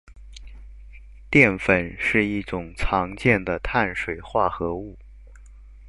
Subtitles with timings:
[1.29, 4.97] 澱粉是一種常見的碳水化合物